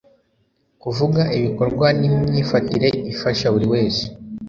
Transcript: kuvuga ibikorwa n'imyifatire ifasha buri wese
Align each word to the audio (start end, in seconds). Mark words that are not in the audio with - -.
kuvuga 0.81 1.21
ibikorwa 1.37 1.87
n'imyifatire 1.99 2.89
ifasha 3.13 3.45
buri 3.53 3.67
wese 3.73 4.03